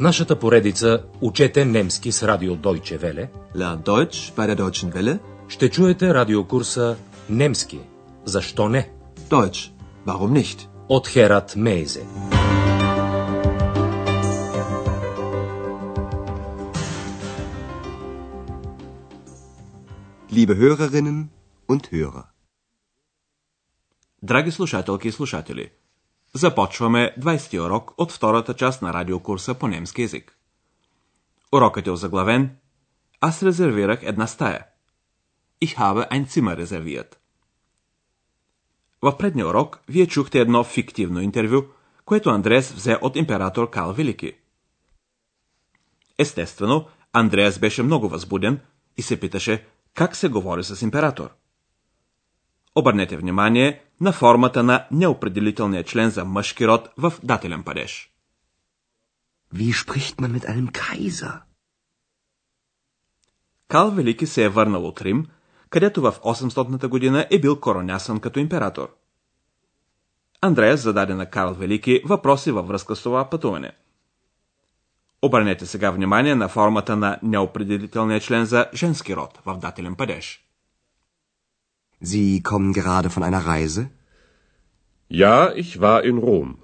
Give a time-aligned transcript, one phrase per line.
[0.00, 5.18] В нашата поредица Учете немски с радио Deutsche Welle Lern Deutsch bei der Deutschen Welle.
[5.48, 6.96] ще чуете радиокурса
[7.30, 7.80] Немски.
[8.24, 8.90] Защо не?
[9.30, 9.72] Deutsch.
[10.06, 10.68] Warum nicht?
[10.88, 12.04] От Херат Мейзе.
[20.30, 21.28] Liebe Hörerinnen
[21.68, 22.24] und Hörer.
[24.22, 25.72] Драги слушателки и слушатели,
[26.32, 30.36] започваме 20-ти урок от втората част на радиокурса по немски язик.
[31.52, 32.56] Урокът е озаглавен
[33.20, 34.66] Аз резервирах една стая.
[35.64, 37.14] Ich habe ein Zimmer reserviert.
[39.02, 41.62] В предния урок вие чухте едно фиктивно интервю,
[42.04, 44.34] което Андреас взе от император Кал Велики.
[46.18, 48.60] Естествено, Андреас беше много възбуден
[48.96, 51.30] и се питаше как се говори с император.
[52.74, 58.10] Обърнете внимание на формата на неопределителния член за мъжки род в дателен падеж.
[59.54, 61.40] Wie spricht man mit einem Kaiser?
[63.68, 65.26] Кал Велики се е върнал от Рим,
[65.70, 68.88] където в 800-та година е бил коронясан като император.
[70.40, 73.72] Андреас зададе на Карл Велики въпроси във връзка с това пътуване.
[75.22, 80.49] Обърнете сега внимание на формата на неопределителния член за женски род в дателен падеж.
[82.00, 83.90] Sie kommen gerade von einer Reise?
[85.08, 86.58] Ja, ich war in Rom.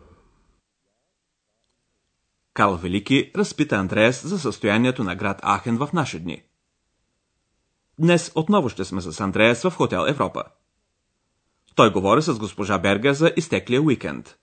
[2.55, 6.43] Карл Велики разпита Андреас за състоянието на град Ахен в наши дни.
[7.99, 10.45] Днес отново ще сме с Андреас в хотел Европа.
[11.75, 14.37] Той говори с госпожа Бергер за изтеклия уикенд.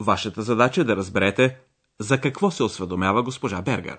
[0.00, 1.58] Вашата задача е да разберете
[1.98, 3.98] за какво се осведомява госпожа Бергер.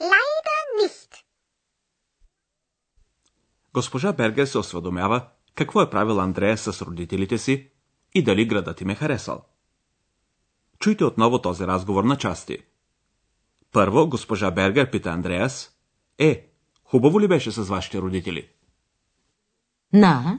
[0.00, 1.24] Leider nicht.
[3.74, 7.70] Госпожа Бергер се осведомява какво е правил Андрея с родителите си
[8.14, 9.44] и дали градът им е харесал.
[10.78, 12.58] Чуйте отново този разговор на части.
[13.72, 15.76] Първо, госпожа Бергер пита Андреас,
[16.18, 16.48] е,
[16.84, 18.48] хубаво ли беше с вашите родители?
[19.94, 20.38] Na,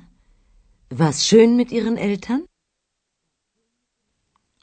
[0.94, 2.48] war's schön mit Ihren Eltern?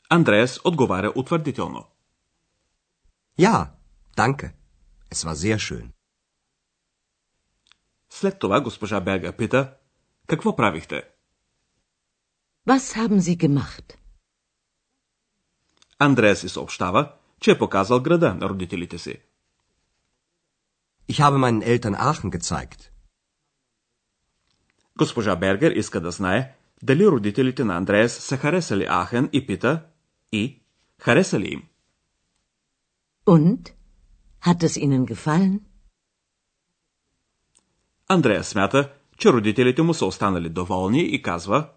[0.09, 1.85] Андреас отговаря утвърдително.
[3.39, 3.67] Ja,
[4.17, 4.62] danke.
[5.13, 5.93] Es war sehr schön.
[8.11, 9.77] След това госпожа Бергер пита,
[10.27, 11.09] какво правихте?
[12.69, 13.97] Was haben Sie gemacht?
[15.99, 19.23] Андреас си съобщава, че е показал града на родителите си.
[21.11, 22.91] Ich habe meinen Eltern Aachen gezeigt.
[24.99, 29.87] Госпожа Бергер иска да знае дали родителите на Андреас са харесали Ахен и пита
[30.33, 30.63] и
[30.99, 31.63] хареса ли им?
[33.27, 33.82] Und?
[34.47, 35.61] Hat es Ihnen gefallen?
[38.09, 41.71] Андреас смята, че родителите му са останали доволни и казва,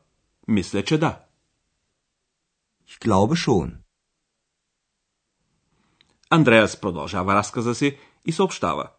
[0.48, 1.26] мисля, че да.
[2.90, 3.76] Ich glaube schon.
[6.30, 8.92] Андреас продължава разказа си и съобщава.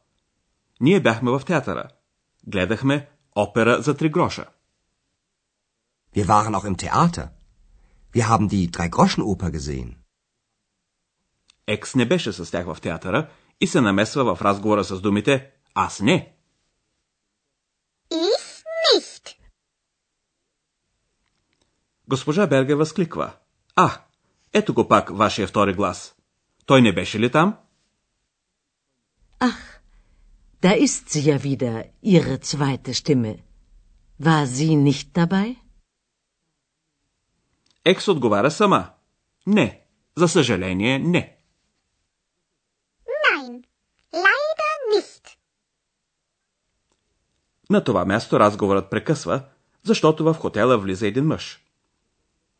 [0.80, 1.88] Ние бяхме в театъра.
[2.46, 4.46] Гледахме опера за три гроша.
[6.16, 7.28] Wir waren auch im Theater.
[8.14, 9.96] Wir haben die Dreigroschenoper gesehen.
[11.66, 13.30] Екс не беше с тях в театъра
[13.60, 16.32] и се намесва в разговора с думите Аз не.
[18.10, 19.36] Ich nicht.
[22.08, 23.32] Госпожа Берге възкликва.
[23.76, 24.00] А,
[24.52, 26.14] ето го пак, вашия втори глас.
[26.66, 27.56] Той не беше ли там?
[29.40, 29.80] Ach,
[30.62, 33.34] da ist sie ja wieder, Ihre zweite Stimme.
[34.18, 35.56] War sie nicht dabei?
[37.84, 38.94] Екс отговаря сама.
[39.46, 39.82] Не,
[40.16, 41.38] за съжаление не.
[43.06, 43.64] Nein,
[44.12, 45.38] leider nicht.
[47.70, 49.42] На това място разговорът прекъсва,
[49.82, 51.60] защото в хотела влиза един мъж.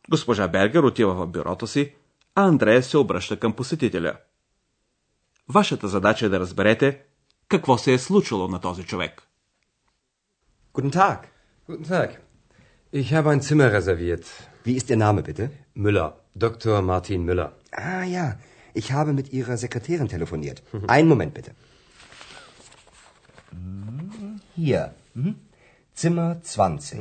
[0.09, 1.93] Госпожа Бергер отива в бюрото си,
[2.35, 4.13] а Андрея се обръща към посетителя.
[5.49, 7.01] Вашата задача е да разберете
[7.47, 9.23] какво се е случило на този човек.
[10.73, 11.19] Guten Tag.
[11.69, 12.09] Guten Tag.
[12.93, 14.25] Ich habe ein Zimmer reserviert.
[14.65, 15.45] Wie ist Ihr Name bitte?
[15.85, 16.09] Müller.
[16.45, 16.81] Dr.
[16.91, 17.49] Martin Müller.
[17.71, 18.25] Ah ja,
[18.79, 20.57] ich habe mit Ihrer Sekretärin telefoniert.
[20.95, 21.51] Einen Moment bitte.
[24.57, 24.93] Hier.
[25.13, 25.35] Mhm.
[25.93, 26.99] Zimmer 20.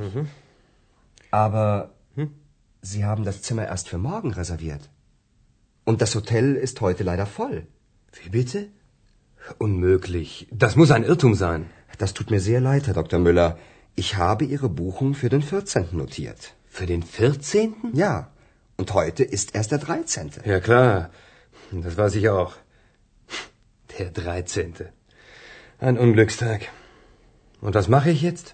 [1.30, 1.90] Aber
[2.82, 4.84] Sie haben das Zimmer erst für morgen reserviert.
[5.84, 7.66] Und das Hotel ist heute leider voll.
[8.18, 8.68] Wie bitte?
[9.58, 10.46] Unmöglich.
[10.50, 11.66] Das muss ein Irrtum sein.
[11.98, 13.18] Das tut mir sehr leid, Herr Dr.
[13.18, 13.58] Müller.
[13.94, 15.88] Ich habe Ihre Buchung für den 14.
[15.92, 16.54] notiert.
[16.68, 17.74] Für den 14.?
[17.94, 18.30] Ja.
[18.76, 20.30] Und heute ist erst der 13.
[20.44, 21.10] Ja, klar.
[21.72, 22.52] Das weiß ich auch.
[23.98, 24.74] Der 13.
[25.78, 26.68] Ein Unglückstag.
[27.66, 28.46] Und was mache ich jetzt?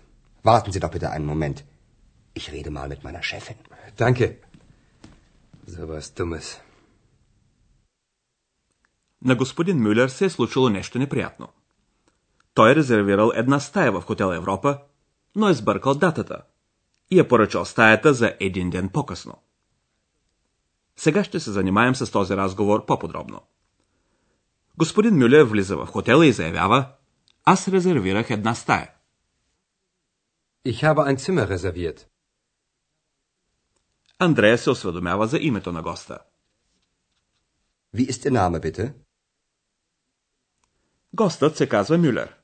[0.50, 1.59] Warten Sie doch bitte einen Moment.
[2.38, 3.59] Ich rede mal mit meiner Chefin.
[4.05, 4.26] Danke.
[5.67, 6.61] So was Dummes.
[9.25, 11.49] На господин Мюлер се е случило нещо неприятно.
[12.55, 14.79] Той е резервирал една стая в хотел Европа,
[15.37, 16.43] но е сбъркал датата
[17.11, 19.35] и е поръчал стаята за един ден по-късно.
[20.97, 23.41] Сега ще се занимаем с този разговор по-подробно.
[24.76, 26.88] Господин Мюлер влиза в хотела и заявява,
[27.44, 28.91] аз резервирах една стая.
[30.64, 32.09] Ich habe ein Zimmer reserviert.
[34.19, 36.19] Андрея се осведомява за името на госта.
[37.94, 38.94] Wie ist Ihr Name, bitte?
[41.14, 42.37] Гостът се казва Мюлер.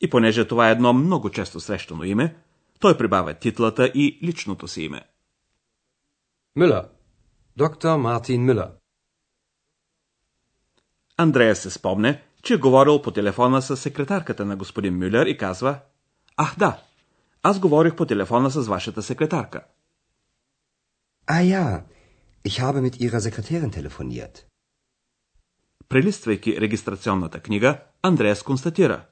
[0.00, 2.36] И понеже това е едно много често срещано име,
[2.80, 5.02] той прибавя титлата и личното си име.
[6.56, 6.88] Müller.
[7.58, 7.84] Dr.
[7.84, 8.70] Martin Müller.
[11.16, 15.80] Андрея се спомне, че е говорил по телефона с секретарката на господин Мюлер и казва
[16.36, 16.82] Ах да,
[17.46, 19.64] аз говорих по телефона с вашата секретарка.
[21.26, 21.84] Ah ja,
[22.48, 24.44] ich habe mit Ihrer Sekretärin telefoniert.
[25.88, 29.06] Прелиствайки регистрационната книга, Андреас констатира.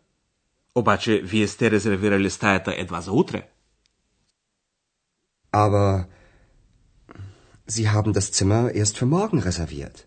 [0.74, 3.48] Обаче, вие сте резервирали стаята едва за утре.
[5.52, 6.04] Aber
[7.68, 10.06] Sie haben das Zimmer erst für morgen reserviert.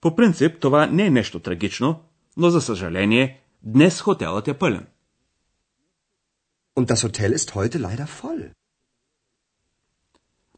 [0.00, 2.04] По принцип, това не е нещо трагично,
[2.36, 4.86] но за съжаление, днес хотелът е пълен.
[6.76, 8.50] Und das Hotel ist heute leider voll.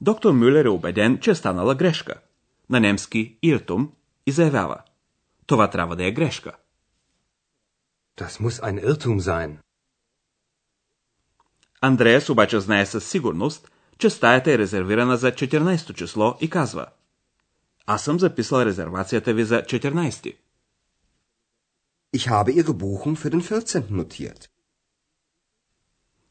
[0.00, 2.14] Доктор Мюлер е убеден, че е станала грешка.
[2.70, 3.92] На немски Иртум
[4.26, 4.82] и заявява.
[5.46, 6.56] Това трябва да е грешка.
[8.16, 9.56] Das muss ein Irrtum sein.
[11.80, 16.86] Андреас обаче знае със сигурност, че стаята е резервирана за 14 число и казва
[17.86, 20.36] Аз съм записал резервацията ви за 14.
[22.16, 23.90] Ich habe Ihre Buchung für den 14.
[23.90, 24.48] notiert.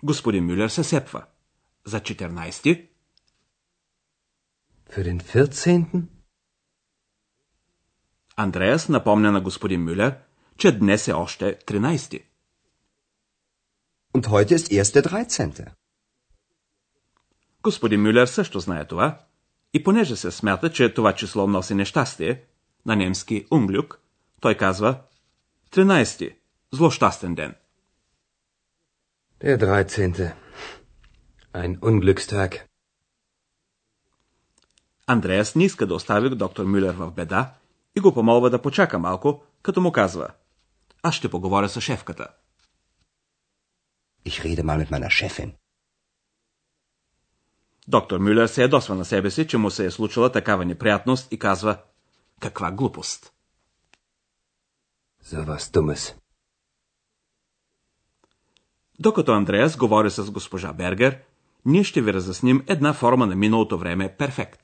[0.03, 1.25] Господин Мюлер се сепва.
[1.86, 2.88] За 14?
[4.92, 6.03] Für den 14.?
[8.36, 10.18] Андреас напомня на господин Мюлер,
[10.57, 12.24] че днес е още 13.
[14.13, 15.68] Und heute ist erst der 13.
[17.63, 19.19] Господин Мюлер също знае това
[19.74, 22.44] и понеже се смята, че това число носи нещастие,
[22.86, 24.00] на немски унглюк,
[24.39, 25.01] той казва
[25.71, 26.36] 13.
[26.74, 27.56] Злощастен ден.
[29.43, 30.33] Der 13.
[31.53, 32.67] Ein Unglückstag.
[35.07, 37.53] Андреас не иска да остави доктор Мюлер в беда
[37.95, 40.27] и го помолва да почака малко, като му казва
[41.03, 42.27] Аз ще поговоря с шефката.
[44.25, 45.53] Ich rede mal mit meiner Chefin.
[47.88, 51.39] Доктор Мюлер се ядосва на себе си, че му се е случила такава неприятност и
[51.39, 51.77] казва
[52.39, 53.33] Каква глупост!
[55.25, 56.21] So was Dummes.
[59.01, 61.17] Докато Андреас говори с госпожа Бергер,
[61.65, 64.60] ние ще ви разясним една форма на миналото време перфект.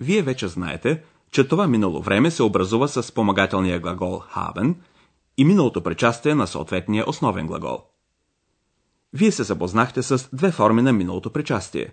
[0.00, 4.74] Вие вече знаете, че това минало време се образува с спомагателния глагол haben
[5.36, 7.89] и миналото причастие на съответния основен глагол.
[9.12, 11.92] Вие се запознахте с две форми на миналото причастие.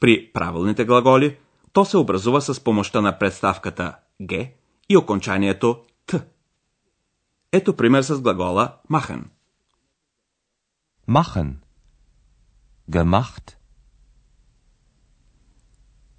[0.00, 1.38] При правилните глаголи
[1.72, 3.96] то се образува с помощта на представката
[4.30, 4.48] г
[4.88, 6.24] и окончанието т.
[7.52, 9.24] Ето пример с глагола machen.
[11.08, 11.54] Machen.
[12.90, 13.56] Gemacht.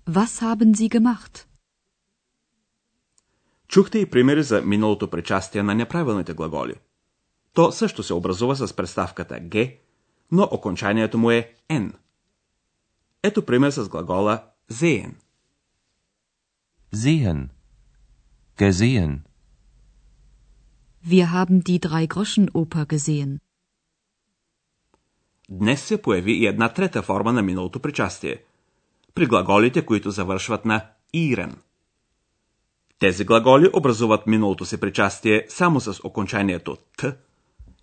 [0.08, 1.46] Was haben Sie gemacht?
[3.68, 6.76] Чухте и примери за миналото причастие на неправилните глаголи.
[7.54, 9.72] То също се образува с представката г,
[10.34, 11.94] но окончанието му е n.
[13.24, 15.14] Ето пример с глагола sehen.
[16.96, 17.50] Sehen.
[18.58, 19.20] Gesehen.
[21.08, 23.40] Wir haben die Drei-Groschen-Oper gesehen.
[25.50, 28.44] Днес се появи и една трета форма на миналото причастие.
[29.16, 31.56] При глаголите, които завършват на ирен.
[33.00, 37.18] Тези глаголи образуват миналото си причастие само с окончанието т,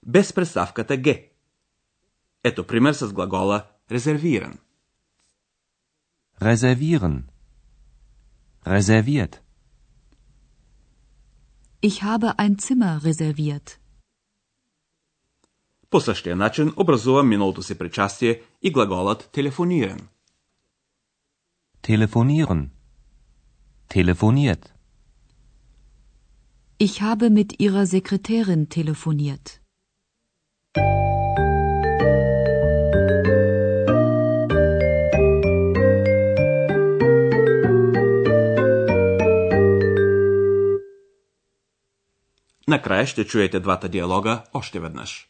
[0.06, 1.29] без представката г.
[2.43, 4.57] Ето пример с глагола резервиран.
[6.41, 7.23] Reservieren.
[8.65, 9.41] Reserviert.
[11.81, 13.79] Ich habe ein Zimmer reserviert.
[15.89, 20.07] По същия начин образува миналото си причастие и глаголът телефониран.
[21.81, 22.69] Telefonieren.
[23.89, 24.73] Telefoniert.
[26.79, 29.58] Ich habe mit Ihrer Sekretärin telefoniert.
[42.70, 45.29] Накрая ще чуете двата диалога още веднъж.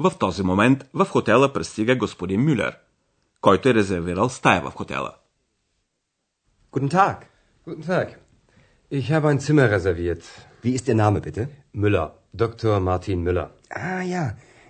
[0.00, 2.78] В този момент в хотела пристига господин Мюлер,
[3.40, 5.14] който е резервирал стая в хотела.
[6.72, 7.16] Guten Tag.
[7.66, 8.08] Guten Tag.
[8.90, 10.22] Ich habe ein Zimmer reserviert.
[10.62, 11.42] Wie ist Ihr Name bitte?
[11.82, 12.08] Müller.
[12.42, 12.80] Dr.
[12.80, 13.48] Martin Müller.
[13.70, 14.24] Ah ja,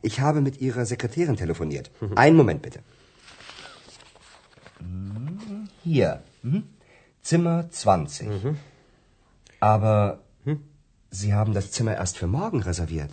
[0.08, 1.86] ich habe mit Ihrer Sekretärin telefoniert.
[2.25, 2.80] Einen Moment bitte.
[5.82, 6.22] Hier.
[6.42, 6.62] Mhm.
[7.28, 8.28] Zimmer 20.
[9.60, 9.94] Aber
[11.10, 13.12] Sie haben das Zimmer erst für morgen reserviert.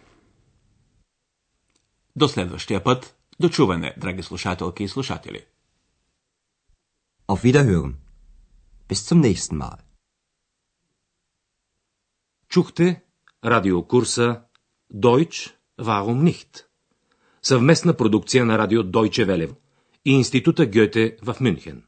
[2.15, 5.45] До следващия път, до чуване, драги слушателки и слушатели.
[7.27, 7.93] Auf Wiederhören.
[8.89, 9.77] Bis zum nächsten Mal.
[12.49, 13.03] Чухте
[13.43, 14.45] радиокурса
[14.93, 16.65] Deutsch, warum nicht?
[17.41, 19.55] Съвместна продукция на радио Deutsche Welle
[20.05, 21.83] и Института Гьоте в Мюнхен.